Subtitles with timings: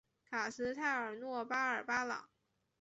[0.31, 2.27] 卡斯泰尔诺巴尔巴朗。